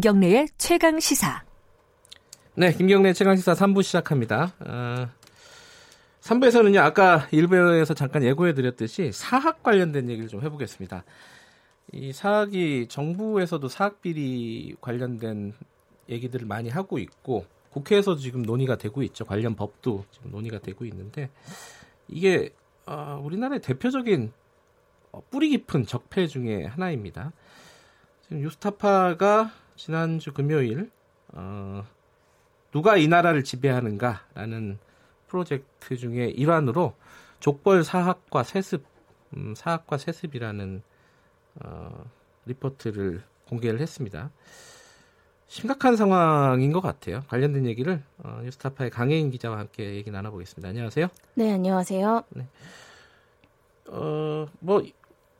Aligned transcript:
김경래의 0.00 0.48
최강 0.56 0.98
시사. 0.98 1.44
네, 2.54 2.72
김경래 2.72 3.12
최강 3.12 3.36
시사 3.36 3.52
3부 3.52 3.82
시작합니다. 3.82 4.54
어, 4.60 5.10
3부에서는요, 6.22 6.78
아까 6.78 7.28
1부에서 7.30 7.94
잠깐 7.94 8.22
예고해드렸듯이 8.22 9.12
사학 9.12 9.62
관련된 9.62 10.08
얘기를 10.08 10.26
좀 10.26 10.40
해보겠습니다. 10.40 11.04
이 11.92 12.14
사학이 12.14 12.86
정부에서도 12.88 13.68
사학 13.68 14.00
비리 14.00 14.74
관련된 14.80 15.52
얘기들을 16.08 16.46
많이 16.46 16.70
하고 16.70 16.98
있고, 16.98 17.44
국회에서 17.68 18.16
지금 18.16 18.40
논의가 18.40 18.78
되고 18.78 19.02
있죠. 19.02 19.26
관련 19.26 19.54
법도 19.54 20.06
지금 20.12 20.30
논의가 20.30 20.60
되고 20.60 20.86
있는데, 20.86 21.28
이게, 22.08 22.54
어, 22.86 23.20
우리나라의 23.22 23.60
대표적인 23.60 24.32
어, 25.12 25.22
뿌리 25.28 25.50
깊은 25.50 25.84
적폐 25.84 26.26
중에 26.26 26.64
하나입니다. 26.64 27.32
지금 28.22 28.40
유스타파가 28.40 29.59
지난주 29.80 30.34
금요일 30.34 30.90
어, 31.28 31.86
누가 32.70 32.98
이 32.98 33.08
나라를 33.08 33.42
지배하는가라는 33.42 34.78
프로젝트 35.26 35.96
중에 35.96 36.26
일환으로 36.26 36.92
족벌 37.38 37.82
사학과 37.82 38.42
세습 38.42 38.84
음, 39.34 39.54
사학과 39.56 39.96
세습이라는 39.96 40.82
어, 41.64 42.04
리포트를 42.44 43.22
공개를 43.48 43.80
했습니다. 43.80 44.30
심각한 45.46 45.96
상황인 45.96 46.72
것 46.72 46.82
같아요. 46.82 47.22
관련된 47.28 47.64
얘기를 47.64 48.02
어, 48.18 48.40
뉴스타파의 48.44 48.90
강혜인 48.90 49.30
기자와 49.30 49.60
함께 49.60 49.94
얘기 49.94 50.10
나눠보겠습니다. 50.10 50.68
안녕하세요. 50.68 51.08
네, 51.36 51.52
안녕하세요. 51.54 52.24
네. 52.28 52.46
어, 53.86 54.46
뭐 54.58 54.84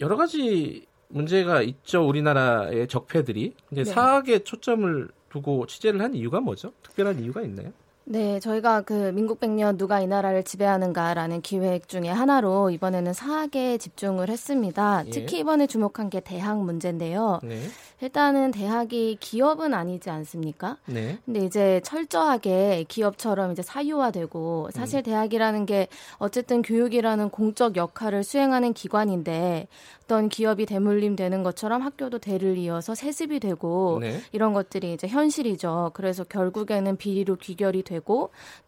여러 0.00 0.16
가지 0.16 0.86
문제가 1.10 1.62
있죠. 1.62 2.06
우리나라의 2.06 2.88
적폐들이 2.88 3.54
이제 3.72 3.84
네. 3.84 3.90
사학에 3.90 4.40
초점을 4.40 5.08
두고 5.30 5.66
취재를 5.66 6.00
한 6.00 6.14
이유가 6.14 6.40
뭐죠? 6.40 6.72
특별한 6.82 7.20
이유가 7.20 7.42
있나요? 7.42 7.72
네, 8.12 8.40
저희가 8.40 8.80
그 8.80 9.12
민국 9.14 9.38
백년 9.38 9.78
누가 9.78 10.00
이 10.00 10.08
나라를 10.08 10.42
지배하는가라는 10.42 11.42
기획 11.42 11.86
중에 11.86 12.08
하나로 12.08 12.70
이번에는 12.70 13.12
사학에 13.12 13.78
집중을 13.78 14.28
했습니다. 14.28 15.04
예. 15.06 15.10
특히 15.10 15.38
이번에 15.38 15.68
주목한 15.68 16.10
게 16.10 16.18
대학 16.18 16.60
문제인데요. 16.60 17.38
네. 17.44 17.60
일단은 18.00 18.50
대학이 18.50 19.18
기업은 19.20 19.74
아니지 19.74 20.10
않습니까? 20.10 20.76
네. 20.86 21.18
근데 21.24 21.44
이제 21.44 21.80
철저하게 21.84 22.86
기업처럼 22.88 23.52
이제 23.52 23.62
사유화되고 23.62 24.70
사실 24.72 25.00
음. 25.00 25.02
대학이라는 25.04 25.66
게 25.66 25.86
어쨌든 26.18 26.62
교육이라는 26.62 27.28
공적 27.30 27.76
역할을 27.76 28.24
수행하는 28.24 28.72
기관인데 28.72 29.68
어떤 30.10 30.28
기업이 30.28 30.66
대물림 30.66 31.14
되는 31.14 31.44
것처럼 31.44 31.82
학교도 31.82 32.18
대를 32.18 32.58
이어서 32.58 32.96
세습이 32.96 33.38
되고 33.38 33.98
네. 34.00 34.20
이런 34.32 34.52
것들이 34.52 34.92
이제 34.94 35.06
현실이죠. 35.06 35.92
그래서 35.94 36.24
결국에는 36.24 36.96
비리로 36.96 37.36
귀결이 37.36 37.84
되고 37.84 37.99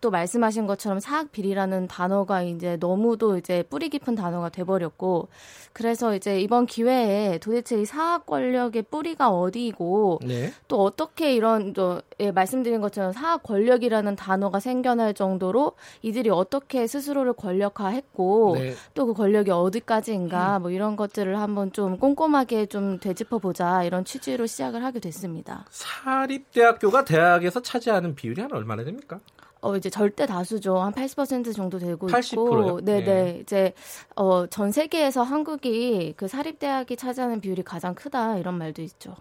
또 0.01 0.11
말씀하신 0.11 0.67
것처럼 0.67 1.01
사학 1.01 1.33
비리라는 1.33 1.89
단어가 1.89 2.43
이제 2.43 2.77
너무도 2.79 3.39
이제 3.39 3.63
뿌리 3.65 3.89
깊은 3.89 4.15
단어가 4.15 4.49
돼버렸고 4.49 5.29
그래서 5.73 6.15
이제 6.15 6.41
이번 6.41 6.67
기회에 6.67 7.39
도대체 7.39 7.81
이 7.81 7.85
사학 7.85 8.27
권력의 8.27 8.83
뿌리가 8.83 9.31
어디고 9.31 10.21
네. 10.25 10.53
또 10.69 10.83
어떻게 10.83 11.35
이런 11.35 11.73
저 11.75 12.03
예, 12.21 12.31
말씀드린 12.31 12.81
것처럼 12.81 13.13
사학 13.13 13.43
권력이라는 13.43 14.15
단어가 14.17 14.61
생겨날 14.61 15.15
정도로 15.15 15.73
이들이 16.03 16.31
어떻게 16.31 16.87
스스로를 16.87 17.33
권력화했고 17.33 18.57
네. 18.59 18.75
또그 18.95 19.15
권력이 19.15 19.51
어디까지인가 19.51 20.59
음. 20.59 20.63
뭐 20.63 20.71
이런 20.71 20.97
것들을 20.97 21.41
한번 21.41 21.73
좀 21.73 21.99
꼼꼼하게 21.99 22.67
좀 22.67 23.01
되짚어 23.01 23.39
보자 23.39 23.83
이런 23.83 24.05
취지로 24.05 24.47
시작을 24.47 24.85
하게 24.85 25.01
됐습니다. 25.01 25.65
사립대학교가 25.71 27.05
대학에서 27.05 27.61
차지하는 27.61 28.15
비율이 28.15 28.41
한 28.43 28.53
얼마나 28.53 28.85
됩니까? 28.85 29.21
어 29.63 29.77
이제 29.77 29.89
절대 29.89 30.27
다수죠. 30.27 30.77
한 30.79 30.93
80% 30.93 31.55
정도 31.55 31.79
되고 31.79 32.09
80%요? 32.09 32.43
있고 32.69 32.81
네, 32.83 33.03
네. 33.05 33.39
이제 33.41 33.73
어 34.17 34.47
전 34.49 34.73
세계에서 34.73 35.23
한국이 35.23 36.15
그 36.17 36.27
사립 36.27 36.59
대학이 36.59 36.97
차지하는 36.97 37.41
비율이 37.41 37.63
가장 37.63 37.95
크다 37.95 38.39
이런 38.39 38.59
말도 38.59 38.83
있죠. 38.83 39.15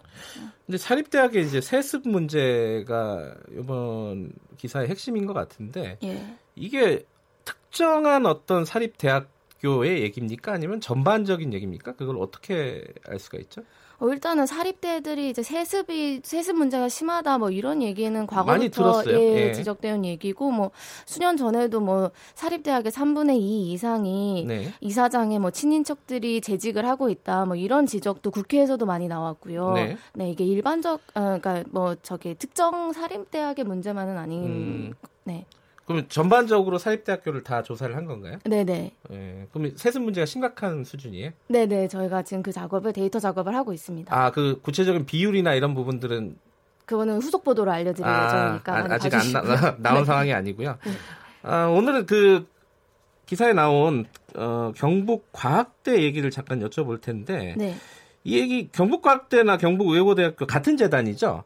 근데 0.66 0.78
사립 0.78 1.10
대학의 1.10 1.46
이제 1.46 1.60
세습 1.60 2.08
문제가 2.08 3.34
이번 3.56 4.32
기사의 4.58 4.88
핵심인 4.88 5.26
것 5.26 5.32
같은데 5.32 5.96
예. 6.02 6.36
이게 6.56 7.06
특정한 7.44 8.26
어떤 8.26 8.64
사립 8.64 8.98
대학교의 8.98 10.02
얘기입니까? 10.02 10.52
아니면 10.52 10.80
전반적인 10.80 11.52
얘기입니까? 11.54 11.92
그걸 11.94 12.16
어떻게 12.18 12.84
알 13.06 13.18
수가 13.20 13.38
있죠? 13.38 13.62
어, 14.02 14.08
일단은 14.08 14.46
사립대들이 14.46 15.30
이제 15.30 15.44
세습이 15.44 16.22
세습 16.24 16.56
문제가 16.56 16.88
심하다 16.88 17.38
뭐 17.38 17.50
이런 17.50 17.82
얘기는 17.82 18.26
과거부터 18.26 19.04
예, 19.06 19.48
예. 19.48 19.52
지적되는 19.52 20.04
얘기고 20.04 20.50
뭐 20.50 20.72
수년 21.06 21.36
전에도 21.36 21.80
뭐 21.80 22.10
사립대학의 22.34 22.90
3분의 22.90 23.36
2 23.36 23.72
이상이 23.72 24.44
네. 24.48 24.72
이사장의 24.80 25.38
뭐 25.38 25.52
친인척들이 25.52 26.40
재직을 26.40 26.84
하고 26.84 27.10
있다 27.10 27.44
뭐 27.44 27.54
이런 27.54 27.86
지적도 27.86 28.32
국회에서도 28.32 28.84
많이 28.84 29.06
나왔고요. 29.06 29.74
네, 29.74 29.96
네 30.14 30.30
이게 30.30 30.44
일반적 30.44 31.00
어, 31.14 31.38
그러니까 31.40 31.62
뭐 31.70 31.94
저기 32.02 32.34
특정 32.34 32.92
사립대학의 32.92 33.64
문제만은 33.64 34.18
아닌 34.18 34.44
음. 34.44 34.94
네. 35.22 35.46
그러면 35.84 36.06
전반적으로 36.08 36.78
사립대학교를 36.78 37.42
다 37.42 37.62
조사를 37.62 37.94
한 37.96 38.06
건가요? 38.06 38.38
네네. 38.44 38.92
네. 39.10 39.46
그럼 39.52 39.72
세습 39.76 40.02
문제가 40.02 40.24
심각한 40.26 40.84
수준이에요? 40.84 41.30
네네. 41.48 41.88
저희가 41.88 42.22
지금 42.22 42.42
그 42.42 42.52
작업을 42.52 42.92
데이터 42.92 43.18
작업을 43.18 43.54
하고 43.54 43.72
있습니다. 43.72 44.14
아, 44.16 44.30
그 44.30 44.60
구체적인 44.62 45.06
비율이나 45.06 45.54
이런 45.54 45.74
부분들은 45.74 46.36
그거는 46.86 47.20
후속 47.20 47.44
보도로 47.44 47.70
알려드릴 47.70 48.06
아, 48.06 48.26
예정이니까 48.26 48.76
아, 48.76 48.86
아직 48.90 49.14
안 49.14 49.32
나, 49.32 49.76
나온 49.78 49.98
네. 50.00 50.04
상황이 50.04 50.32
아니고요. 50.32 50.78
네. 50.84 50.92
아, 51.42 51.66
오늘은 51.66 52.06
그 52.06 52.46
기사에 53.26 53.52
나온 53.52 54.06
어, 54.36 54.72
경북 54.76 55.28
과학대 55.32 56.02
얘기를 56.02 56.30
잠깐 56.30 56.60
여쭤볼 56.60 57.00
텐데 57.00 57.54
네. 57.56 57.74
이 58.24 58.38
얘기 58.38 58.68
경북과학대나 58.70 59.56
경북외고대학교 59.56 60.46
같은 60.46 60.76
재단이죠? 60.76 61.44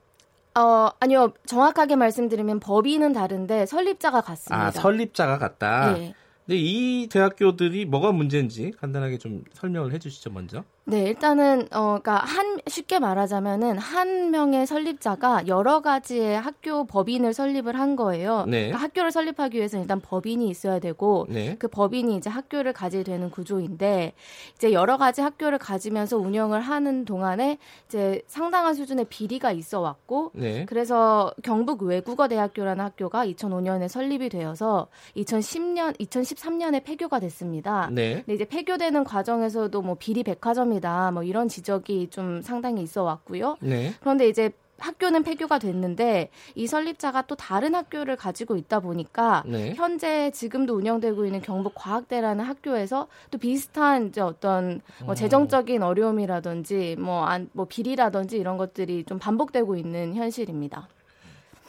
어, 0.56 0.90
아니요. 1.00 1.32
정확하게 1.44 1.96
말씀드리면 1.96 2.60
법인은 2.60 3.12
다른데 3.12 3.66
설립자가 3.66 4.22
같습니다. 4.22 4.66
아, 4.66 4.70
설립자가 4.70 5.38
같다? 5.38 5.92
네. 5.92 6.14
근데 6.46 6.58
이 6.58 7.08
대학교들이 7.08 7.84
뭐가 7.84 8.12
문제인지 8.12 8.72
간단하게 8.80 9.18
좀 9.18 9.44
설명을 9.52 9.92
해 9.92 9.98
주시죠, 9.98 10.30
먼저. 10.30 10.64
네, 10.88 11.02
일단은 11.02 11.66
어 11.72 11.98
그러니까 12.00 12.18
한 12.18 12.60
쉽게 12.68 13.00
말하자면은 13.00 13.76
한 13.76 14.30
명의 14.30 14.68
설립자가 14.68 15.48
여러 15.48 15.80
가지의 15.80 16.40
학교 16.40 16.84
법인을 16.84 17.34
설립을 17.34 17.76
한 17.76 17.96
거예요. 17.96 18.44
네. 18.46 18.66
그러니까 18.66 18.78
학교를 18.78 19.10
설립하기 19.10 19.58
위해서는 19.58 19.82
일단 19.82 20.00
법인이 20.00 20.48
있어야 20.48 20.78
되고 20.78 21.26
네. 21.28 21.56
그 21.58 21.66
법인이 21.66 22.14
이제 22.14 22.30
학교를 22.30 22.72
가지게 22.72 23.02
되는 23.02 23.30
구조인데 23.30 24.12
이제 24.54 24.72
여러 24.72 24.96
가지 24.96 25.22
학교를 25.22 25.58
가지면서 25.58 26.18
운영을 26.18 26.60
하는 26.60 27.04
동안에 27.04 27.58
이제 27.88 28.22
상당한 28.28 28.74
수준의 28.74 29.06
비리가 29.06 29.50
있어 29.50 29.80
왔고 29.80 30.30
네. 30.34 30.66
그래서 30.66 31.34
경북 31.42 31.82
외국어 31.82 32.28
대학교라는 32.28 32.84
학교가 32.84 33.26
2005년에 33.26 33.88
설립이 33.88 34.28
되어서 34.28 34.86
2010년 35.16 35.98
2013년에 35.98 36.84
폐교가 36.84 37.18
됐습니다. 37.18 37.88
네. 37.90 38.22
근데 38.24 38.34
이제 38.34 38.44
폐교되는 38.44 39.02
과정에서도 39.02 39.82
뭐 39.82 39.96
비리 39.98 40.22
백화점이 40.22 40.75
합니다. 40.76 41.10
뭐 41.10 41.22
이런 41.22 41.48
지적이 41.48 42.08
좀 42.10 42.42
상당히 42.42 42.82
있어 42.82 43.02
왔고요. 43.02 43.56
네. 43.60 43.94
그런데 44.00 44.28
이제 44.28 44.50
학교는 44.78 45.22
폐교가 45.22 45.58
됐는데 45.58 46.28
이 46.54 46.66
설립자가 46.66 47.22
또 47.22 47.34
다른 47.34 47.74
학교를 47.74 48.16
가지고 48.16 48.56
있다 48.56 48.80
보니까 48.80 49.42
네. 49.46 49.72
현재 49.74 50.30
지금도 50.32 50.74
운영되고 50.74 51.24
있는 51.24 51.40
경북 51.40 51.72
과학대라는 51.74 52.44
학교에서 52.44 53.06
또 53.30 53.38
비슷한 53.38 54.08
이제 54.08 54.20
어떤 54.20 54.82
뭐 55.04 55.12
어. 55.12 55.14
재정적인 55.14 55.82
어려움이라든지 55.82 56.96
뭐, 56.98 57.24
안, 57.24 57.48
뭐 57.52 57.64
비리라든지 57.64 58.36
이런 58.36 58.58
것들이 58.58 59.04
좀 59.04 59.18
반복되고 59.18 59.76
있는 59.76 60.14
현실입니다. 60.14 60.88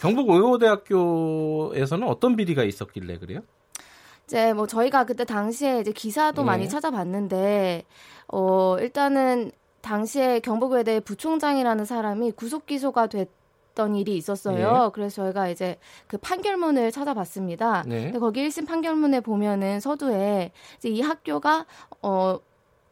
경북의호대학교에서는 0.01 2.06
어떤 2.07 2.36
비리가 2.36 2.65
있었길래 2.65 3.19
그래요? 3.19 3.39
이제 4.27 4.53
뭐 4.53 4.68
저희가 4.68 5.06
그때 5.06 5.24
당시에 5.24 5.79
이제 5.79 5.91
기사도 5.91 6.41
네. 6.41 6.45
많이 6.45 6.69
찾아봤는데 6.69 7.85
어 8.27 8.77
일단은 8.79 9.51
당시에 9.81 10.41
경북외대 10.41 11.00
부총장이라는 11.00 11.85
사람이 11.85 12.31
구속 12.31 12.65
기소가 12.65 13.07
됐던 13.07 13.95
일이 13.95 14.18
있었어요. 14.18 14.83
네. 14.83 14.89
그래서 14.94 15.24
저희가 15.24 15.47
이제 15.47 15.77
그 16.07 16.18
판결문을 16.18 16.91
찾아봤습니다. 16.91 17.83
네. 17.88 18.03
근데 18.03 18.19
거기 18.19 18.45
1심 18.45 18.68
판결문에 18.68 19.21
보면은 19.21 19.79
서두에 19.79 20.51
이제 20.77 20.89
이 20.89 21.00
학교가 21.00 21.65
어 22.01 22.39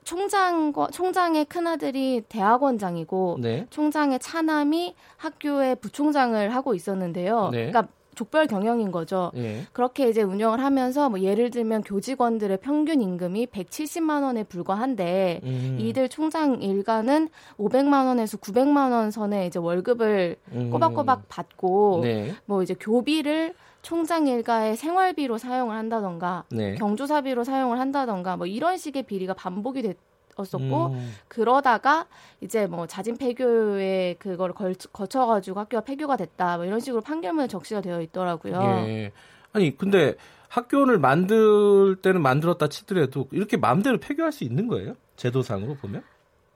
총장과 0.05 0.89
총장의 0.91 1.45
큰 1.45 1.67
아들이 1.67 2.23
대학원장이고 2.29 3.39
네. 3.41 3.67
총장의 3.71 4.19
차남이 4.19 4.95
학교의 5.17 5.75
부총장을 5.77 6.55
하고 6.55 6.73
있었는데요. 6.75 7.49
네. 7.49 7.71
그러니까 7.71 7.91
족별 8.15 8.47
경영인 8.47 8.91
거죠. 8.91 9.31
예. 9.35 9.61
그렇게 9.73 10.09
이제 10.09 10.21
운영을 10.21 10.59
하면서 10.59 11.09
뭐 11.09 11.19
예를 11.19 11.51
들면 11.51 11.83
교직원들의 11.83 12.57
평균 12.61 13.01
임금이 13.01 13.47
170만 13.47 14.23
원에 14.23 14.43
불과한데 14.43 15.41
음. 15.43 15.77
이들 15.79 16.09
총장 16.09 16.61
일가는 16.61 17.29
500만 17.57 18.07
원에서 18.07 18.37
900만 18.37 18.91
원 18.91 19.11
선에 19.11 19.45
이제 19.45 19.59
월급을 19.59 20.37
음. 20.53 20.69
꼬박꼬박 20.71 21.29
받고 21.29 21.99
네. 22.03 22.33
뭐 22.45 22.63
이제 22.63 22.73
교비를 22.73 23.53
총장 23.81 24.25
일가의 24.25 24.75
생활비로 24.77 25.37
사용을 25.37 25.75
한다던가 25.75 26.45
네. 26.49 26.73
경조사비로 26.73 27.43
사용을 27.43 27.79
한다던가 27.79 28.35
뭐 28.35 28.47
이런 28.47 28.77
식의 28.77 29.03
비리가 29.03 29.35
반복이 29.35 29.83
됐 29.83 29.97
었었고 30.37 30.87
음. 30.87 31.13
그러다가 31.27 32.05
이제 32.41 32.67
뭐 32.67 32.87
자진 32.87 33.17
폐교에 33.17 34.15
그걸 34.19 34.53
거쳐 34.53 35.25
가지고 35.25 35.59
학교가 35.61 35.81
폐교가 35.83 36.17
됐다 36.17 36.57
뭐 36.57 36.65
이런 36.65 36.79
식으로 36.79 37.01
판결문에 37.01 37.47
적시가 37.47 37.81
되어 37.81 38.01
있더라고요. 38.01 38.61
예. 38.87 39.11
아니 39.53 39.77
근데 39.77 40.15
학교를 40.49 40.99
만들 40.99 41.95
때는 42.01 42.21
만들었다 42.21 42.67
치더라도 42.67 43.27
이렇게 43.31 43.57
마음대로 43.57 43.97
폐교할 43.97 44.31
수 44.31 44.43
있는 44.43 44.67
거예요? 44.67 44.95
제도상으로 45.15 45.75
보면? 45.75 46.03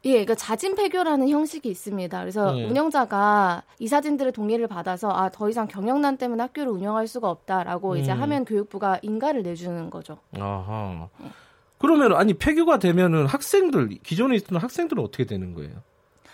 예, 0.05 0.11
그러니까 0.11 0.35
자진 0.35 0.75
폐교라는 0.75 1.27
형식이 1.27 1.67
있습니다. 1.69 2.19
그래서 2.21 2.53
네. 2.53 2.65
운영자가 2.69 3.63
이사진들의 3.79 4.31
동의를 4.31 4.67
받아서 4.67 5.09
아, 5.09 5.29
더 5.29 5.49
이상 5.49 5.67
경영난 5.67 6.15
때문에 6.17 6.41
학교를 6.43 6.71
운영할 6.71 7.07
수가 7.07 7.29
없다라고 7.29 7.93
음. 7.93 7.97
이제 7.97 8.11
하면 8.11 8.45
교육부가 8.45 8.99
인가를 9.01 9.43
내주는 9.43 9.89
거죠. 9.89 10.17
아하. 10.39 11.09
네. 11.19 11.27
그러면 11.79 12.13
아니 12.15 12.33
폐교가 12.33 12.77
되면은 12.77 13.25
학생들 13.25 13.89
기존에 14.03 14.35
있던 14.35 14.59
학생들은 14.59 15.01
어떻게 15.03 15.25
되는 15.25 15.53
거예요? 15.53 15.81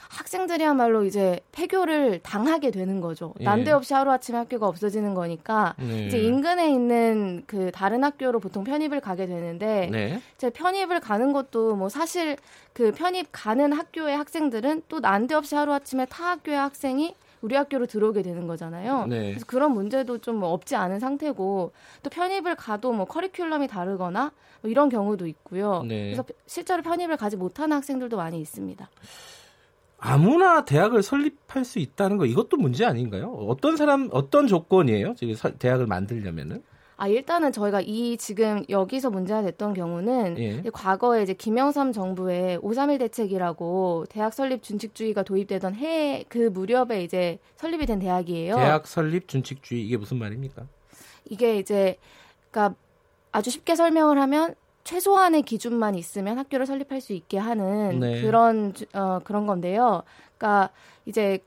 학생들이야말로 0.09 1.03
이제 1.03 1.39
폐교를 1.51 2.19
당하게 2.23 2.71
되는 2.71 3.01
거죠. 3.01 3.33
예. 3.39 3.43
난데없이 3.43 3.93
하루아침에 3.93 4.37
학교가 4.37 4.67
없어지는 4.67 5.13
거니까 5.13 5.75
네. 5.77 6.07
이제 6.07 6.17
인근에 6.19 6.71
있는 6.71 7.43
그 7.47 7.71
다른 7.73 8.03
학교로 8.03 8.39
보통 8.39 8.63
편입을 8.63 9.01
가게 9.01 9.25
되는데 9.25 9.89
네. 9.91 10.21
이제 10.35 10.49
편입을 10.49 10.99
가는 10.99 11.33
것도 11.33 11.75
뭐 11.75 11.89
사실 11.89 12.37
그 12.73 12.91
편입 12.91 13.27
가는 13.31 13.73
학교의 13.73 14.15
학생들은 14.17 14.83
또 14.87 14.99
난데없이 14.99 15.55
하루아침에 15.55 16.05
타 16.05 16.31
학교의 16.31 16.57
학생이 16.57 17.15
우리 17.45 17.55
학교로 17.55 17.85
들어오게 17.85 18.23
되는 18.23 18.47
거잖아요. 18.47 19.05
네. 19.05 19.29
그래서 19.29 19.45
그런 19.45 19.71
문제도 19.71 20.17
좀뭐 20.17 20.49
없지 20.49 20.75
않은 20.75 20.99
상태고 20.99 21.71
또 22.01 22.09
편입을 22.09 22.55
가도 22.55 22.91
뭐 22.91 23.05
커리큘럼이 23.05 23.69
다르거나 23.69 24.31
뭐 24.61 24.71
이런 24.71 24.89
경우도 24.89 25.27
있고요. 25.27 25.83
네. 25.83 26.05
그래서 26.05 26.25
실제로 26.47 26.81
편입을 26.81 27.17
가지 27.17 27.37
못하는 27.37 27.77
학생들도 27.77 28.17
많이 28.17 28.41
있습니다. 28.41 28.89
아무나 29.99 30.65
대학을 30.65 31.03
설립할 31.03 31.65
수 31.65 31.77
있다는 31.77 32.17
거 32.17 32.25
이것도 32.25 32.57
문제 32.57 32.83
아닌가요? 32.83 33.31
어떤 33.47 33.77
사람 33.77 34.09
어떤 34.11 34.47
조건이에요? 34.47 35.13
지금 35.15 35.35
대학을 35.59 35.85
만들려면은? 35.85 36.63
아 36.97 37.07
일단은 37.07 37.51
저희가 37.51 37.81
이 37.81 38.15
지금 38.17 38.63
여기서 38.69 39.09
문제가 39.09 39.41
됐던 39.41 39.73
경우는 39.73 40.37
예. 40.39 40.63
과거에 40.71 41.23
이제 41.23 41.33
김영삼 41.33 41.91
정부의 41.91 42.57
531 42.61 42.99
대책이라고 42.99 44.05
대학 44.09 44.33
설립 44.33 44.63
준칙주의가 44.63 45.23
도입되던 45.23 45.75
해 45.75 46.23
그 46.29 46.37
무렵에 46.49 47.03
이제 47.03 47.39
설립이 47.57 47.85
된 47.85 47.99
대학이에요. 47.99 48.55
대학 48.55 48.87
설립 48.87 49.27
준칙주의 49.27 49.85
이게 49.85 49.97
무슨 49.97 50.17
말입니까? 50.17 50.63
이게 51.29 51.57
이제 51.57 51.97
그러니까 52.51 52.75
아주 53.31 53.49
쉽게 53.49 53.75
설명을 53.75 54.17
하면 54.21 54.55
최소한의 54.85 55.41
기준만 55.41 55.95
있으면 55.95 56.37
학교를 56.37 56.65
설립할 56.65 57.01
수 57.01 57.11
있게 57.13 57.37
하는 57.37 57.99
네. 57.99 58.21
그런 58.21 58.73
어 58.93 59.19
그런 59.23 59.45
건데요. 59.47 60.03
그러니까 60.37 60.69
이제 61.05 61.39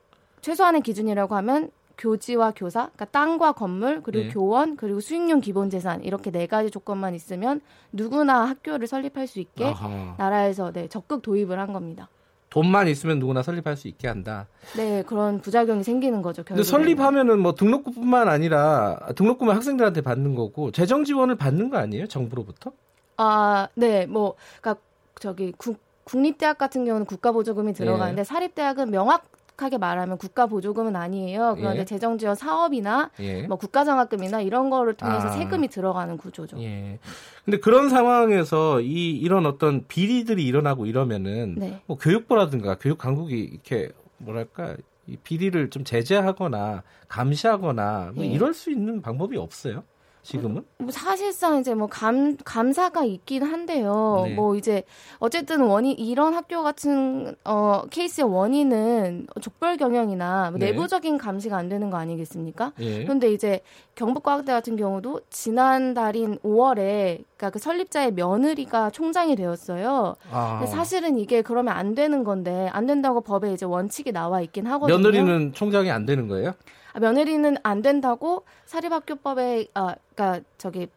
최소한의 0.43 0.83
기준이라고 0.83 1.35
하면 1.37 1.71
교지와 1.99 2.53
교사, 2.57 2.85
그러니까 2.87 3.05
땅과 3.07 3.53
건물, 3.53 4.01
그리고 4.03 4.25
네. 4.25 4.31
교원, 4.33 4.77
그리고 4.77 5.01
수익용 5.01 5.41
기본 5.41 5.69
재산 5.69 6.03
이렇게 6.03 6.31
네 6.31 6.47
가지 6.47 6.71
조건만 6.71 7.15
있으면 7.15 7.61
누구나 7.93 8.49
학교를 8.49 8.87
설립할 8.87 9.27
수 9.27 9.41
있게 9.41 9.67
아하. 9.67 10.15
나라에서 10.17 10.73
네, 10.73 10.89
적극 10.89 11.21
도입을 11.23 11.59
한 11.59 11.73
겁니다. 11.73 12.09
돈만 12.51 12.89
있으면 12.89 13.19
누구나 13.19 13.43
설립할 13.43 13.77
수 13.77 13.89
있게 13.89 14.09
한다. 14.09 14.47
네, 14.77 15.03
그런 15.03 15.41
부작용이 15.41 15.83
생기는 15.83 16.23
거죠. 16.23 16.43
결국에. 16.45 16.55
근데 16.55 16.63
설립하면은 16.63 17.41
뭐 17.41 17.55
등록금뿐만 17.55 18.29
아니라 18.29 18.99
등록금을 19.17 19.55
학생들한테 19.55 20.01
받는 20.01 20.35
거고 20.35 20.71
재정 20.71 21.05
지원을 21.05 21.35
받는 21.35 21.69
거 21.69 21.77
아니에요? 21.77 22.07
정부로부터? 22.07 22.73
아, 23.19 23.69
네, 23.75 24.07
뭐, 24.07 24.37
그러니까 24.61 24.83
저기 25.21 25.53
국, 25.59 25.79
국립대학 26.05 26.57
같은 26.57 26.87
경우는 26.87 27.05
국가보조금이 27.05 27.75
들어가는데 27.75 28.21
예. 28.21 28.25
사립대학은 28.25 28.91
명 28.91 29.11
확 29.59 29.63
하게 29.63 29.77
말하면 29.77 30.19
국가 30.19 30.47
보조금은 30.47 30.95
아니에요. 30.95 31.57
그런데 31.57 31.81
예. 31.81 31.85
재정 31.85 32.17
지원 32.17 32.37
사업이나 32.37 33.11
예. 33.19 33.43
뭐 33.43 33.57
국가 33.57 33.85
장학금이나 33.85 34.41
이런 34.41 34.71
거를 34.71 34.95
통해서 34.95 35.27
아. 35.27 35.31
세금이 35.31 35.69
들어가는 35.69 36.17
구조죠. 36.17 36.61
예. 36.63 36.99
근데 37.45 37.59
그런 37.59 37.89
상황에서 37.89 38.81
이 38.81 39.11
이런 39.11 39.47
어떤 39.47 39.85
비리들이 39.89 40.47
일어나고 40.47 40.87
이러면은 40.87 41.57
네. 41.59 41.81
뭐 41.87 41.99
교육부라든가 41.99 42.77
교육 42.79 42.99
당국이 42.99 43.37
이렇게 43.41 43.91
뭐랄까 44.19 44.77
이 45.07 45.17
비리를 45.17 45.71
좀 45.71 45.83
제재하거나 45.83 46.85
감시하거나 47.09 48.13
뭐 48.15 48.25
예. 48.25 48.29
이럴 48.29 48.55
수 48.55 48.71
있는 48.71 49.03
방법이 49.03 49.37
없어요. 49.37 49.83
지금은? 50.23 50.65
뭐 50.79 50.91
사실상 50.91 51.59
이제 51.59 51.75
뭐 51.75 51.87
감, 51.87 52.37
감사가 52.45 53.05
있긴 53.05 53.43
한데요. 53.43 54.25
네. 54.27 54.35
뭐 54.35 54.57
이제 54.57 54.83
어쨌든 55.19 55.63
원인, 55.63 55.97
이런 55.99 56.35
학교 56.35 56.63
같은, 56.63 57.35
어, 57.45 57.83
케이스의 57.91 58.29
원인은 58.29 59.27
족별 59.41 59.77
경영이나 59.77 60.51
뭐 60.51 60.59
네. 60.59 60.73
내부적인 60.73 61.19
감시가 61.19 61.57
안 61.57 61.69
되는 61.69 61.91
거 61.91 61.97
아니겠습니까? 61.97 62.73
네. 62.79 63.03
그런데 63.05 63.33
이제 63.33 63.61
경북과학대 63.95 64.53
같은 64.53 64.77
경우도 64.77 65.23
지난달인 65.31 66.39
5월에 66.39 67.25
그러니까 67.37 67.51
그 67.51 67.59
설립자의 67.59 68.13
며느리가 68.13 68.91
총장이 68.91 69.37
되었어요. 69.37 70.17
아. 70.31 70.67
사실은 70.67 71.19
이게 71.19 71.43
그러면 71.43 71.75
안 71.75 71.95
되는 71.95 72.25
건데 72.25 72.69
안 72.73 72.87
된다고 72.87 73.21
법에 73.21 73.53
이제 73.53 73.65
원칙이 73.65 74.13
나와 74.13 74.41
있긴 74.41 74.67
하거든요. 74.67 74.99
며느리는 74.99 75.53
총장이 75.53 75.91
안 75.91 76.05
되는 76.05 76.29
거예요? 76.29 76.55
아, 76.99 77.01
며느리는 77.01 77.57
안 77.63 77.81
된다고 77.81 78.45
사립학교법에 78.67 79.69
아 79.75 79.95
그러니까 80.15 80.45
저기 80.59 80.89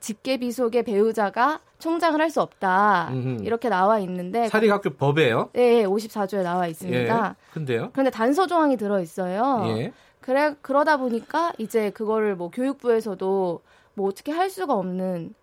직계비속의 0.00 0.82
배우자가 0.84 1.60
총장을 1.78 2.18
할 2.20 2.30
수 2.30 2.40
없다. 2.40 3.10
음흠. 3.12 3.44
이렇게 3.44 3.68
나와 3.68 3.98
있는데 4.00 4.48
사립학교 4.48 4.90
법에요? 4.94 5.50
네, 5.52 5.84
54조에 5.84 6.42
나와 6.42 6.66
있습니다. 6.66 7.36
예, 7.38 7.52
근데요? 7.52 7.90
그런데 7.92 8.10
단서 8.10 8.46
조항이 8.46 8.76
들어 8.78 9.00
있어요. 9.00 9.62
예. 9.76 9.92
그래 10.20 10.54
그러다 10.62 10.96
보니까 10.96 11.52
이제 11.58 11.90
그거를 11.90 12.34
뭐 12.36 12.50
교육부에서도 12.50 13.60
뭐 13.94 14.08
어떻게 14.08 14.32
할 14.32 14.48
수가 14.48 14.72
없는 14.74 15.34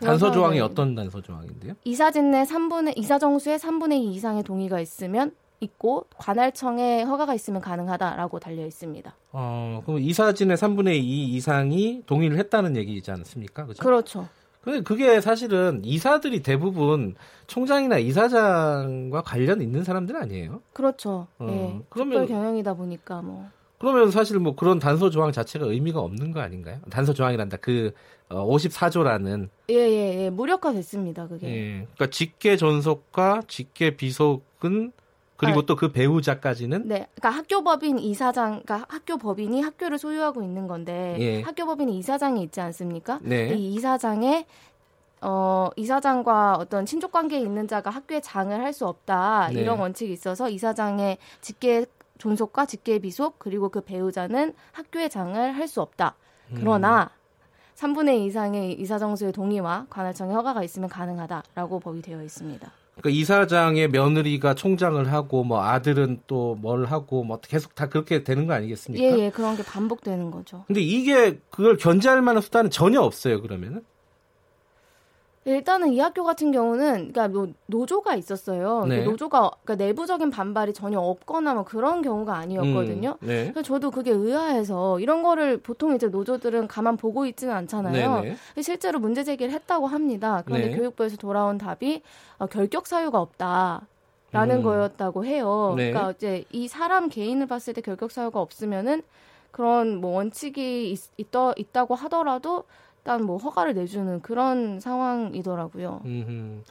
단서 0.00 0.30
조항이 0.30 0.60
어떤 0.60 0.94
단서 0.94 1.20
조항인데요? 1.20 1.74
이사진 1.84 2.30
내 2.30 2.44
3분의 2.44 2.96
이사 2.96 3.18
정수의 3.18 3.58
3분의 3.58 3.94
2 3.94 4.12
이상의 4.14 4.44
동의가 4.44 4.78
있으면 4.78 5.32
있고 5.60 6.06
관할청에 6.16 7.02
허가가 7.02 7.34
있으면 7.34 7.60
가능하다라고 7.60 8.38
달려 8.38 8.64
있습니다. 8.66 9.14
어, 9.32 9.82
그럼 9.84 10.00
이사진의 10.00 10.56
3분의 10.56 10.96
2 10.96 11.34
이상이 11.34 12.02
동의를 12.06 12.38
했다는 12.38 12.76
얘기지 12.76 13.10
않습니까? 13.10 13.64
그렇죠? 13.64 13.82
그렇죠. 13.82 14.28
근데 14.62 14.82
그게 14.82 15.20
사실은 15.20 15.80
이사들이 15.84 16.42
대부분 16.42 17.14
총장이나 17.46 17.98
이사장과 17.98 19.22
관련 19.22 19.62
있는 19.62 19.82
사람들 19.82 20.16
아니에요? 20.16 20.60
그렇죠. 20.72 21.26
어, 21.38 21.44
네. 21.46 21.80
그러면 21.88 22.26
경영이다 22.26 22.74
보니까 22.74 23.22
뭐. 23.22 23.46
그러면 23.78 24.10
사실 24.10 24.38
뭐 24.40 24.56
그런 24.56 24.80
단서 24.80 25.08
조항 25.10 25.30
자체가 25.30 25.66
의미가 25.66 26.00
없는 26.00 26.32
거 26.32 26.40
아닌가요? 26.40 26.80
단서 26.90 27.14
조항이란다. 27.14 27.58
그 27.58 27.92
어, 28.28 28.44
54조라는 28.46 29.48
예, 29.70 29.74
예, 29.74 30.24
예. 30.24 30.30
무력화됐습니다. 30.30 31.28
그게. 31.28 31.46
예. 31.48 31.72
그러니까 31.94 32.06
직계 32.08 32.56
존속과 32.56 33.42
직계 33.46 33.96
비속은 33.96 34.92
그리고 35.38 35.60
아, 35.60 35.62
또그 35.66 35.92
배우자까지는 35.92 36.88
네, 36.88 37.06
그러니까 37.14 37.30
학교 37.30 37.62
법인 37.62 37.98
이사장, 37.98 38.62
그러니까 38.64 38.84
학교 38.88 39.16
법인이 39.16 39.62
학교를 39.62 39.96
소유하고 39.96 40.42
있는 40.42 40.66
건데 40.66 41.16
예. 41.20 41.42
학교 41.42 41.64
법인 41.64 41.88
이사장이 41.88 42.42
있지 42.42 42.60
않습니까? 42.60 43.20
네. 43.22 43.54
이 43.54 43.74
이사장의 43.74 44.46
어, 45.20 45.70
이사장과 45.76 46.56
어떤 46.58 46.86
친족 46.86 47.12
관계에 47.12 47.38
있는 47.40 47.68
자가 47.68 47.90
학교에 47.90 48.20
장을 48.20 48.52
할 48.60 48.72
수 48.72 48.86
없다 48.86 49.50
네. 49.52 49.60
이런 49.62 49.78
원칙이 49.78 50.12
있어서 50.12 50.48
이사장의 50.50 51.18
직계 51.40 51.86
존속과 52.18 52.66
직계 52.66 52.98
비속 52.98 53.38
그리고 53.38 53.68
그 53.68 53.80
배우자는 53.80 54.54
학교에 54.72 55.08
장을 55.08 55.36
할 55.36 55.68
수 55.68 55.80
없다. 55.80 56.16
그러나 56.54 57.10
음. 57.76 57.94
3분의 57.94 58.22
2 58.22 58.26
이상의 58.26 58.72
이사정수의 58.80 59.32
동의와 59.32 59.86
관할청의 59.88 60.34
허가가 60.34 60.64
있으면 60.64 60.88
가능하다라고 60.88 61.78
법이 61.78 62.02
되어 62.02 62.22
있습니다. 62.24 62.72
그러니까 63.00 63.10
이사장의 63.20 63.88
며느리가 63.88 64.54
총장을 64.54 65.12
하고 65.12 65.44
뭐 65.44 65.62
아들은 65.62 66.22
또 66.26 66.56
뭘 66.60 66.84
하고 66.86 67.22
뭐 67.24 67.38
계속 67.40 67.74
다 67.74 67.88
그렇게 67.88 68.24
되는 68.24 68.46
거 68.46 68.54
아니겠습니까? 68.54 69.04
예, 69.04 69.24
예, 69.26 69.30
그런 69.30 69.56
게 69.56 69.62
반복되는 69.62 70.30
거죠. 70.30 70.64
근데 70.66 70.80
이게 70.80 71.38
그걸 71.50 71.76
견제할 71.76 72.20
만한 72.22 72.42
수단은 72.42 72.70
전혀 72.70 73.00
없어요, 73.00 73.40
그러면은? 73.42 73.82
일단은 75.48 75.92
이 75.92 75.98
학교 75.98 76.24
같은 76.24 76.52
경우는 76.52 77.12
그러니까 77.12 77.28
뭐 77.28 77.48
노조가 77.66 78.14
있었어요. 78.16 78.84
네. 78.86 79.02
노조가 79.02 79.50
그러니까 79.64 79.84
내부적인 79.84 80.30
반발이 80.30 80.74
전혀 80.74 81.00
없거나 81.00 81.54
뭐 81.54 81.64
그런 81.64 82.02
경우가 82.02 82.34
아니었거든요. 82.36 83.16
음, 83.22 83.26
네. 83.26 83.44
그래서 83.44 83.62
저도 83.62 83.90
그게 83.90 84.10
의아해서 84.10 85.00
이런 85.00 85.22
거를 85.22 85.58
보통 85.58 85.94
이제 85.94 86.08
노조들은 86.08 86.68
가만 86.68 86.96
보고 86.96 87.24
있지는 87.26 87.54
않잖아요. 87.54 88.20
네, 88.20 88.36
네. 88.54 88.62
실제로 88.62 88.98
문제 88.98 89.24
제기를 89.24 89.52
했다고 89.52 89.86
합니다. 89.86 90.42
그런데 90.44 90.68
네. 90.68 90.76
교육부에서 90.76 91.16
돌아온 91.16 91.56
답이 91.56 92.02
어, 92.38 92.46
결격 92.46 92.86
사유가 92.86 93.20
없다. 93.20 93.86
라는 94.30 94.56
음. 94.56 94.62
거였다고 94.62 95.24
해요. 95.24 95.72
네. 95.74 95.90
그러니까 95.90 96.12
이제 96.12 96.44
이 96.52 96.68
사람 96.68 97.08
개인을 97.08 97.46
봤을 97.46 97.72
때 97.72 97.80
결격 97.80 98.10
사유가 98.10 98.40
없으면은 98.40 99.02
그런 99.50 100.00
뭐 100.00 100.16
원칙이 100.16 100.90
있, 100.92 101.00
있다, 101.16 101.54
있다고 101.56 101.94
하더라도 101.94 102.64
일단 102.98 103.24
뭐 103.24 103.38
허가를 103.38 103.74
내주는 103.74 104.20
그런 104.20 104.80
상황이더라고요. 104.80 106.02
음흠. 106.04 106.62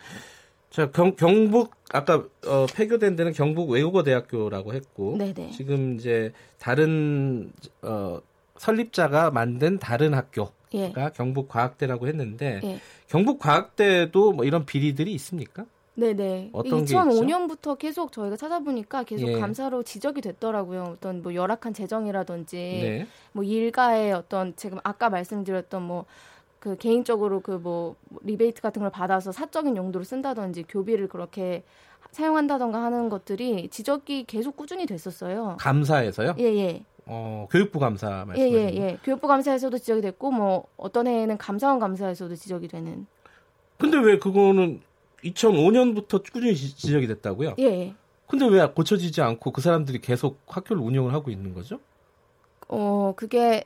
자 0.69 0.91
경, 0.91 1.15
경북 1.15 1.73
아까 1.91 2.25
어, 2.45 2.65
폐교된 2.75 3.15
데는 3.15 3.31
경북 3.33 3.69
외국어 3.71 4.03
대학교라고 4.03 4.73
했고 4.73 5.17
네네. 5.17 5.51
지금 5.51 5.95
이제 5.95 6.33
다른 6.59 7.51
어, 7.81 8.19
설립자가 8.57 9.31
만든 9.31 9.79
다른 9.79 10.13
학교가 10.13 10.51
예. 10.75 10.93
경북 11.15 11.47
과학대라고 11.47 12.07
했는데 12.07 12.59
예. 12.63 12.79
경북 13.07 13.39
과학대도 13.39 14.33
뭐 14.33 14.45
이런 14.45 14.65
비리들이 14.65 15.13
있습니까? 15.13 15.65
네네. 15.97 16.51
어떤 16.53 16.85
2005년부터 16.85 17.77
계속 17.77 18.11
저희가 18.11 18.37
찾아보니까 18.37 19.03
계속 19.03 19.27
예. 19.29 19.39
감사로 19.39 19.83
지적이 19.83 20.21
됐더라고요. 20.21 20.83
어떤 20.83 21.23
뭐 21.23 21.33
열악한 21.33 21.73
재정이라든지 21.73 22.55
네. 22.55 23.07
뭐 23.31 23.43
일가의 23.43 24.13
어떤 24.13 24.55
지금 24.55 24.77
아까 24.83 25.09
말씀드렸던 25.09 25.81
뭐 25.83 26.05
그 26.59 26.75
개인적으로 26.77 27.39
그 27.41 27.57
뭐 27.57 27.95
리베이트 28.21 28.61
같은 28.61 28.81
걸 28.81 28.91
받아서 28.91 29.31
사적인 29.31 29.77
용도로 29.77 30.03
쓴다든지 30.03 30.63
교비를 30.69 31.07
그렇게 31.07 31.63
사용한다던가 32.11 32.81
하는 32.81 33.09
것들이 33.09 33.69
지적이 33.69 34.25
계속 34.25 34.55
꾸준히 34.55 34.85
됐었어요. 34.85 35.57
감사에서요? 35.59 36.35
예, 36.39 36.43
예. 36.43 36.83
어, 37.05 37.47
교육부 37.51 37.79
감사 37.79 38.25
말씀하시는 38.25 38.51
예, 38.51 38.73
예, 38.73 38.75
예. 38.75 38.97
교육부 39.03 39.27
감사에서도 39.27 39.77
지적이 39.77 40.01
됐고 40.01 40.31
뭐 40.31 40.67
어떤 40.77 41.07
해에는 41.07 41.37
감사원 41.37 41.79
감사에서도 41.79 42.35
지적이 42.35 42.67
되는. 42.67 43.07
근데 43.77 43.97
왜 43.97 44.17
그거는 44.19 44.81
2005년부터 45.23 46.23
꾸준히 46.31 46.55
지적이 46.55 47.07
됐다고요? 47.07 47.55
예. 47.59 47.93
근데 48.27 48.45
왜 48.47 48.65
고쳐지지 48.65 49.21
않고 49.21 49.51
그 49.51 49.61
사람들이 49.61 49.99
계속 49.99 50.41
학교를 50.47 50.81
운영을 50.81 51.13
하고 51.13 51.31
있는 51.31 51.53
거죠? 51.53 51.79
어, 52.67 53.13
그게 53.15 53.63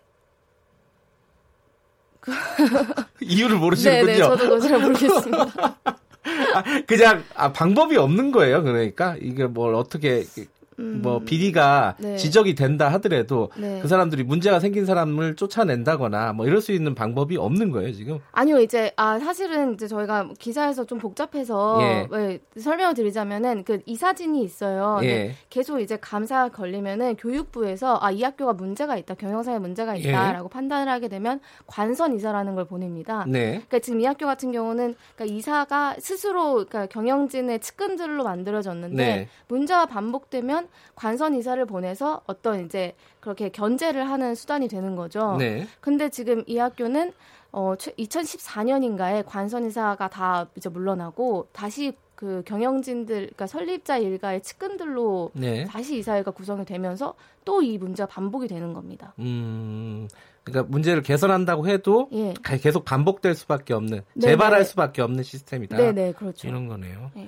이유를 3.21 3.57
모르시는군요. 3.57 4.05
네, 4.05 4.13
네 4.13 4.19
저도 4.19 4.59
잘 4.59 4.79
모르겠습니다. 4.79 5.77
아, 6.53 6.63
그냥 6.85 7.23
아, 7.35 7.51
방법이 7.51 7.97
없는 7.97 8.31
거예요. 8.31 8.61
그러니까 8.61 9.15
이게 9.19 9.47
뭘 9.47 9.73
어떻게 9.73 10.23
음. 10.37 10.45
뭐 10.77 11.19
비리가 11.19 11.95
네. 11.99 12.15
지적이 12.17 12.55
된다 12.55 12.89
하더라도 12.93 13.49
네. 13.57 13.79
그 13.81 13.87
사람들이 13.87 14.23
문제가 14.23 14.59
생긴 14.59 14.85
사람을 14.85 15.35
쫓아낸다거나 15.35 16.33
뭐 16.33 16.47
이럴 16.47 16.61
수 16.61 16.71
있는 16.71 16.95
방법이 16.95 17.37
없는 17.37 17.71
거예요 17.71 17.91
지금? 17.93 18.19
아니요 18.31 18.59
이제 18.59 18.91
아 18.95 19.19
사실은 19.19 19.73
이제 19.73 19.87
저희가 19.87 20.29
기사에서 20.39 20.85
좀 20.85 20.97
복잡해서 20.97 21.79
예. 21.81 22.07
왜 22.09 22.39
설명을 22.57 22.93
드리자면은 22.95 23.63
그 23.63 23.81
이 23.85 23.95
사진이 23.95 24.43
있어요. 24.43 24.99
예. 25.03 25.33
계속 25.49 25.79
이제 25.79 25.97
감사 25.99 26.49
걸리면은 26.49 27.15
교육부에서 27.17 27.97
아 28.01 28.11
이 28.11 28.23
학교가 28.23 28.53
문제가 28.53 28.95
있다 28.97 29.15
경영상에 29.15 29.57
문제가 29.59 29.97
예. 29.97 30.01
있다라고 30.01 30.45
예. 30.45 30.49
판단을 30.53 30.91
하게 30.91 31.07
되면 31.07 31.39
관선 31.67 32.13
이사라는 32.15 32.55
걸 32.55 32.65
보냅니다. 32.65 33.25
네. 33.27 33.51
그러니까 33.53 33.79
지금 33.79 34.01
이 34.01 34.05
학교 34.05 34.25
같은 34.25 34.51
경우는 34.51 34.95
그러니까 35.15 35.35
이사가 35.35 35.95
스스로 35.99 36.53
그러니까 36.65 36.85
경영진의 36.87 37.59
측근들로 37.59 38.23
만들어졌는데 38.23 38.95
네. 38.95 39.27
문제가 39.47 39.85
반복되면 39.85 40.60
관선 40.95 41.35
이사를 41.35 41.63
보내서 41.65 42.21
어떤 42.25 42.65
이제 42.65 42.93
그렇게 43.19 43.49
견제를 43.49 44.09
하는 44.09 44.35
수단이 44.35 44.67
되는 44.67 44.95
거죠. 44.95 45.35
네. 45.37 45.67
근데 45.79 46.09
지금 46.09 46.43
이 46.47 46.57
학교는 46.57 47.13
어 47.51 47.75
2014년인가에 47.77 49.23
관선 49.25 49.65
이사가 49.65 50.09
다 50.09 50.47
이제 50.55 50.69
물러나고 50.69 51.47
다시 51.51 51.93
그 52.15 52.43
경영진들 52.45 53.15
그러니까 53.15 53.47
설립자 53.47 53.97
일가의 53.97 54.41
측근들로 54.41 55.31
네. 55.33 55.65
다시 55.65 55.97
이사회가 55.97 56.31
구성이 56.31 56.65
되면서 56.65 57.15
또 57.45 57.61
이 57.63 57.77
문제가 57.79 58.07
반복이 58.07 58.47
되는 58.47 58.73
겁니다. 58.73 59.13
음. 59.19 60.07
그러니까 60.43 60.71
문제를 60.71 61.01
개선한다고 61.03 61.67
해도 61.67 62.07
예. 62.13 62.33
계속 62.61 62.85
반복될 62.85 63.35
수밖에 63.35 63.73
없는 63.73 64.01
네네. 64.13 64.31
재발할 64.31 64.65
수밖에 64.65 65.01
없는 65.01 65.23
시스템이다. 65.23 65.77
네 65.77 65.91
네 65.93 66.13
그렇죠. 66.13 66.47
이런 66.47 66.67
거네요. 66.67 67.11
네. 67.15 67.27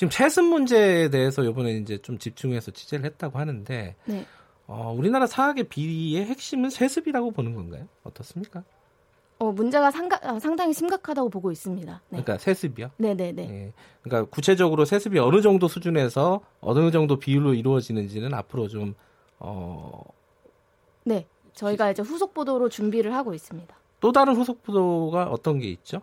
지금 0.00 0.08
채습 0.08 0.46
문제에 0.46 1.10
대해서 1.10 1.44
이번에 1.44 1.72
이제 1.72 1.98
좀 1.98 2.16
집중해서 2.16 2.70
취재를 2.70 3.04
했다고 3.04 3.38
하는데 3.38 3.96
네. 4.06 4.26
어, 4.66 4.94
우리나라 4.96 5.26
사학의 5.26 5.64
비리의 5.64 6.24
핵심은 6.24 6.70
세습이라고 6.70 7.32
보는 7.32 7.54
건가요? 7.54 7.86
어떻습니까? 8.02 8.64
어, 9.40 9.52
문제가 9.52 9.90
상가, 9.90 10.18
어, 10.22 10.38
상당히 10.38 10.72
심각하다고 10.72 11.28
보고 11.28 11.52
있습니다. 11.52 11.92
네. 11.92 12.22
그러니까 12.22 12.38
세습이요? 12.38 12.92
네네네. 12.96 13.32
네, 13.32 13.46
네. 13.46 13.46
네. 13.46 13.72
그러니까 14.00 14.30
구체적으로 14.30 14.86
세습이 14.86 15.18
어느 15.18 15.42
정도 15.42 15.68
수준에서 15.68 16.40
어느 16.62 16.90
정도 16.90 17.18
비율로 17.18 17.52
이루어지는지는 17.52 18.32
앞으로 18.32 18.68
좀 18.68 18.94
어. 19.38 20.02
네, 21.04 21.26
저희가 21.52 21.90
이제 21.90 22.00
후속 22.00 22.32
보도로 22.32 22.70
준비를 22.70 23.14
하고 23.14 23.34
있습니다. 23.34 23.76
또 24.00 24.12
다른 24.12 24.34
후속 24.34 24.62
보도가 24.62 25.24
어떤 25.24 25.58
게 25.58 25.68
있죠? 25.68 26.00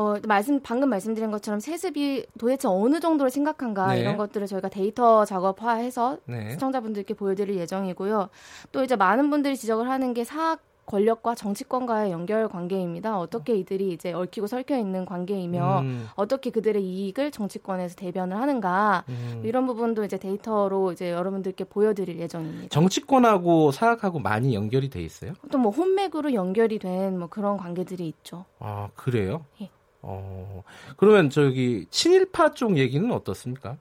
어, 0.00 0.16
말씀 0.26 0.60
방금 0.62 0.88
말씀드린 0.88 1.30
것처럼 1.30 1.60
세습이 1.60 2.24
도대체 2.38 2.68
어느 2.68 3.00
정도로 3.00 3.28
심각한가 3.28 3.92
네. 3.92 4.00
이런 4.00 4.16
것들을 4.16 4.46
저희가 4.46 4.70
데이터 4.70 5.26
작업화해서 5.26 6.16
네. 6.24 6.52
시청자분들께 6.52 7.12
보여드릴 7.12 7.56
예정이고요. 7.58 8.30
또 8.72 8.82
이제 8.82 8.96
많은 8.96 9.28
분들이 9.28 9.58
지적을 9.58 9.90
하는 9.90 10.14
게 10.14 10.24
사학 10.24 10.60
권력과 10.86 11.34
정치권과의 11.36 12.10
연결 12.10 12.48
관계입니다. 12.48 13.16
어떻게 13.20 13.54
이들이 13.54 13.92
이제 13.92 14.12
얽히고 14.12 14.46
설켜 14.48 14.76
있는 14.76 15.04
관계이며 15.04 15.80
음. 15.82 16.08
어떻게 16.16 16.50
그들의 16.50 16.82
이익을 16.82 17.30
정치권에서 17.30 17.94
대변을 17.94 18.36
하는가 18.36 19.04
음. 19.08 19.42
이런 19.44 19.66
부분도 19.66 20.02
이제 20.02 20.16
데이터로 20.18 20.90
이제 20.92 21.12
여러분들께 21.12 21.64
보여드릴 21.64 22.18
예정입니다. 22.18 22.68
정치권하고 22.70 23.70
사학하고 23.70 24.18
많이 24.18 24.54
연결이 24.54 24.88
돼 24.88 25.00
있어요? 25.02 25.34
또뭐 25.52 25.70
혼맥으로 25.70 26.32
연결이 26.34 26.78
된 26.78 27.18
뭐 27.18 27.28
그런 27.28 27.56
관계들이 27.56 28.08
있죠. 28.08 28.46
아 28.58 28.88
그래요? 28.96 29.44
예. 29.60 29.68
어, 30.02 30.62
그러면 30.96 31.30
저기 31.30 31.86
친일파 31.90 32.54
쪽 32.54 32.78
얘기는 32.78 33.10
어떻습니까? 33.10 33.76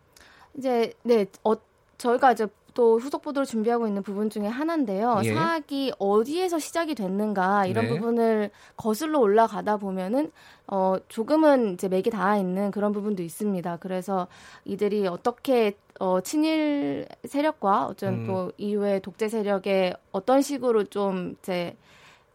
이제 0.58 0.94
네, 1.04 1.26
어, 1.44 1.54
저희가 1.98 2.34
이제 2.34 2.48
또 2.74 2.98
후속 2.98 3.22
보도를 3.22 3.46
준비하고 3.46 3.88
있는 3.88 4.04
부분 4.04 4.30
중에 4.30 4.48
하나인데요. 4.48 5.20
예. 5.26 5.34
사학이 5.34 5.94
어디에서 6.00 6.60
시작이 6.60 6.96
됐는가 6.96 7.66
이런 7.66 7.86
네. 7.86 7.90
부분을 7.92 8.52
거슬러 8.78 9.20
올라가다 9.20 9.78
보면은 9.78 10.32
어 10.68 10.96
조금은 11.10 11.74
이제 11.74 11.90
맥이 11.90 12.10
닿아 12.10 12.38
있는 12.38 12.72
그런 12.72 12.94
부분도 12.94 13.24
있습니다. 13.24 13.78
그래서 13.78 14.28
이들이 14.66 15.08
어떻게 15.08 15.76
어 16.00 16.22
친일 16.22 17.08
세력과 17.26 17.88
어떤 17.88 18.14
음. 18.14 18.28
또 18.28 18.52
이후에 18.58 19.00
독재 19.00 19.28
세력에 19.28 19.94
어떤 20.12 20.42
식으로 20.42 20.86
좀 20.86 21.36
이제 21.40 21.76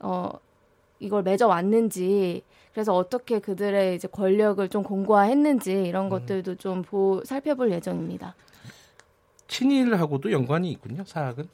어 0.00 0.30
이걸 0.98 1.22
맺어 1.22 1.46
왔는지 1.46 2.42
그래서 2.74 2.94
어떻게 2.94 3.38
그들의 3.38 3.94
이제 3.94 4.08
권력을 4.08 4.68
좀 4.68 4.82
공고화했는지 4.82 5.84
이런 5.84 6.06
음. 6.06 6.10
것들도 6.10 6.56
좀 6.56 6.82
보, 6.82 7.22
살펴볼 7.24 7.70
예정입니다. 7.70 8.34
친일하고도 9.46 10.32
연관이 10.32 10.70
있군요. 10.72 11.04
사학은 11.06 11.48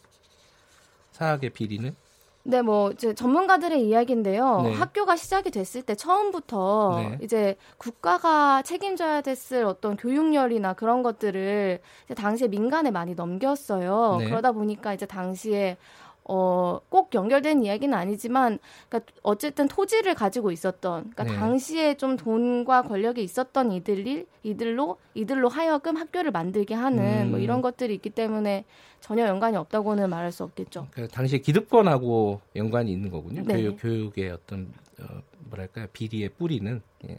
사학의 1.13 1.51
비리는. 1.51 1.95
네, 2.43 2.63
뭐 2.63 2.91
이제 2.91 3.15
전문가들의 3.15 3.87
이야기인데요. 3.87 4.63
네. 4.63 4.73
학교가 4.73 5.15
시작이 5.17 5.51
됐을 5.51 5.83
때 5.83 5.95
처음부터 5.95 6.95
네. 6.97 7.19
이제 7.23 7.57
국가가 7.77 8.63
책임져야 8.63 9.21
됐을 9.21 9.67
어떤 9.67 9.99
교육열이나 9.99 10.73
그런 10.73 11.03
것들을 11.03 11.81
당시에 12.17 12.49
민간에 12.49 12.91
많이 12.91 13.15
넘겼어요. 13.15 14.17
네. 14.21 14.25
그러다 14.25 14.53
보니까 14.53 14.95
이제 14.95 15.05
당시에 15.05 15.77
어, 16.33 16.81
꼭 16.89 17.13
연결된 17.13 17.65
이야기는 17.65 17.93
아니지만, 17.93 18.61
그러니까 18.89 19.13
어쨌든 19.25 19.67
토지를 19.67 20.15
가지고 20.15 20.53
있었던, 20.53 21.11
그러니까 21.11 21.25
네. 21.25 21.35
당시에 21.35 21.97
좀 21.97 22.17
돈과 22.17 22.83
권력이 22.83 23.21
있었던 23.21 23.73
이들이, 23.73 24.27
이들로, 24.45 24.99
이들로 25.15 25.49
하여금 25.49 25.97
학교를 25.97 26.31
만들게 26.31 26.73
하는 26.73 27.27
음. 27.27 27.31
뭐 27.33 27.41
이런 27.41 27.63
것들이 27.63 27.95
있기 27.95 28.11
때문에 28.11 28.65
전혀 29.01 29.27
연관이 29.27 29.57
없다고는 29.57 30.09
말할 30.09 30.31
수 30.31 30.45
없겠죠. 30.45 30.87
그러니까 30.93 31.13
당시에 31.17 31.41
기득권하고 31.41 32.41
연관이 32.55 32.93
있는 32.93 33.11
거군요. 33.11 33.43
네. 33.45 33.55
교육, 33.55 33.79
교육의 33.81 34.31
어떤, 34.31 34.73
어, 35.01 35.05
뭐랄까요, 35.51 35.89
비리의 35.93 36.29
뿌리는. 36.39 36.81
예. 37.09 37.19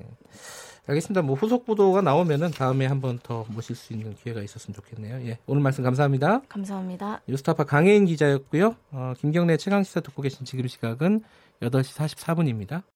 알겠습니다. 0.88 1.22
뭐 1.22 1.36
후속 1.36 1.66
보도가 1.66 2.02
나오면은 2.02 2.52
다음에 2.52 2.86
한번 2.86 3.20
더 3.22 3.46
모실 3.50 3.76
수 3.76 3.94
있는 3.94 4.16
기회가 4.16 4.42
있었으면 4.42 4.76
좋겠네요. 4.76 5.28
예. 5.28 5.38
오늘 5.46 5.62
말씀 5.62 5.84
감사합니다. 5.84 6.42
감사합니다. 6.50 7.22
뉴스타파 7.28 7.66
강혜인 7.66 8.06
기자였고요. 8.06 8.76
어, 8.92 9.14
김경래 9.18 9.58
최강 9.58 9.84
시사 9.84 10.02
듣고 10.02 10.22
계신 10.22 10.46
지금 10.46 10.68
시각은 10.68 11.22
8시 11.62 11.96
44분입니다. 11.96 12.82